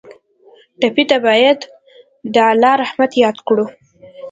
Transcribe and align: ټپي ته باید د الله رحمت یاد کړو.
ټپي 0.79 1.03
ته 1.09 1.17
باید 1.25 1.59
د 2.33 2.35
الله 2.51 2.73
رحمت 2.83 3.11
یاد 3.23 3.37
کړو. 3.47 3.65